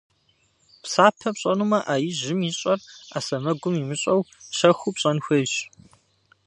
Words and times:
Псапэ 0.81 1.29
пщӏэнумэ, 1.35 1.79
ӏэ 1.85 1.95
ижьым 2.09 2.39
ищӏэр 2.49 2.79
ӏэ 3.09 3.19
сэмэгум 3.25 3.73
имыщӏэу, 3.81 4.21
щэхуу 4.55 4.93
пщӏэн 4.95 5.17
хуейщ. 5.23 5.53